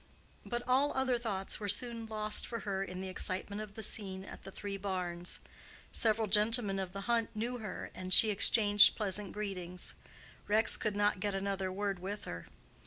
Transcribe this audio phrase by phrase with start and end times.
[0.43, 4.23] But all other thoughts were soon lost for her in the excitement of the scene
[4.25, 5.39] at the Three Barns.
[5.91, 9.93] Several gentlemen of the hunt knew her, and she exchanged pleasant greetings.
[10.47, 12.47] Rex could not get another word with her.